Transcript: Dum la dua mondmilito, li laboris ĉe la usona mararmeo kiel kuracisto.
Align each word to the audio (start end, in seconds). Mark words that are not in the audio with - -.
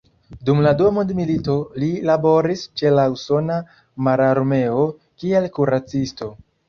Dum 0.47 0.61
la 0.67 0.69
dua 0.77 0.91
mondmilito, 0.95 1.57
li 1.83 1.89
laboris 2.11 2.63
ĉe 2.81 2.93
la 2.95 3.03
usona 3.17 3.59
mararmeo 4.09 4.89
kiel 5.23 5.47
kuracisto. 5.59 6.33